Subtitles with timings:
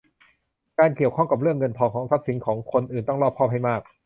[0.79, 3.81] การเกี่ยวข้องกับเรื่องเงินทองทรัพย์สินของคนอื่นต้องรอบคอบให้มาก